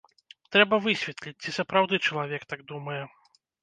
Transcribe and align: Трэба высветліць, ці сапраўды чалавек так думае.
Трэба 0.55 0.79
высветліць, 0.85 1.35
ці 1.43 1.55
сапраўды 1.59 2.03
чалавек 2.07 2.41
так 2.53 2.69
думае. 2.75 3.03